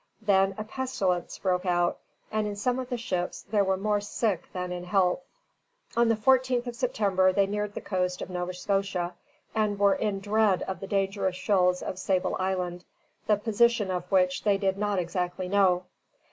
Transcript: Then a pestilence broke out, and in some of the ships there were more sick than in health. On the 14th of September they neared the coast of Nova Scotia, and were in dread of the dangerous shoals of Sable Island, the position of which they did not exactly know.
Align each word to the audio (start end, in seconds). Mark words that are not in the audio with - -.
Then 0.23 0.55
a 0.57 0.63
pestilence 0.63 1.37
broke 1.37 1.63
out, 1.63 1.99
and 2.31 2.47
in 2.47 2.55
some 2.55 2.79
of 2.79 2.89
the 2.89 2.97
ships 2.97 3.43
there 3.43 3.63
were 3.63 3.77
more 3.77 4.01
sick 4.01 4.45
than 4.51 4.71
in 4.71 4.83
health. 4.85 5.21
On 5.95 6.09
the 6.09 6.15
14th 6.15 6.65
of 6.65 6.75
September 6.75 7.31
they 7.31 7.45
neared 7.45 7.75
the 7.75 7.81
coast 7.81 8.19
of 8.23 8.31
Nova 8.31 8.51
Scotia, 8.51 9.13
and 9.53 9.77
were 9.77 9.93
in 9.93 10.19
dread 10.19 10.63
of 10.63 10.79
the 10.79 10.87
dangerous 10.87 11.35
shoals 11.35 11.83
of 11.83 11.99
Sable 11.99 12.35
Island, 12.39 12.83
the 13.27 13.37
position 13.37 13.91
of 13.91 14.11
which 14.11 14.43
they 14.43 14.57
did 14.57 14.75
not 14.75 14.97
exactly 14.97 15.47
know. 15.47 15.83